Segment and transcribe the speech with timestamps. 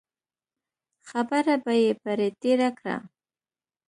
[1.09, 2.97] خبره به یې پرې تېره کړه.